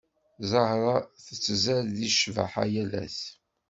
[0.51, 0.95] Zahra
[1.25, 3.19] tettzad di cbaḥa yal ass.